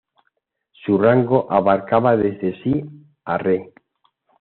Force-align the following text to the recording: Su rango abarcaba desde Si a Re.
Su 0.83 0.97
rango 0.97 1.45
abarcaba 1.51 2.17
desde 2.17 2.59
Si 2.63 2.83
a 3.23 3.37
Re. 3.37 3.71